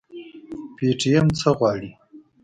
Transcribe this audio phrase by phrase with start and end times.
[0.75, 1.91] پي ټي ايم څه غواړي؟